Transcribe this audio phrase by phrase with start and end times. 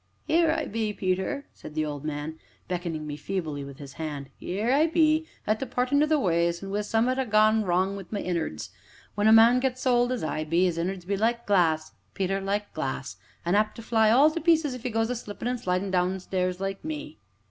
[0.27, 4.73] "'Ere I be, Peter," said the old man, beckoning me feebly with his hand, "'ere
[4.73, 8.19] I be at the partin' o' the ways, an' wi' summ'at gone wrong wi' my
[8.19, 8.71] innards!
[9.13, 12.41] When a man gets so old as I be, 'is innards be like glass, Peter,
[12.41, 15.55] like glass an' apt to fly all to pieces if 'e goes a slippin' an'
[15.57, 17.19] a slidin' downstairs, like me."